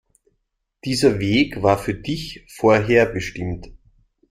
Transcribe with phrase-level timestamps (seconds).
[0.83, 3.69] Dieser Weg war für dich vorherbestimmt.